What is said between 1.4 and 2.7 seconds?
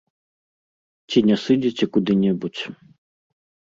сыдзеце куды-небудзь.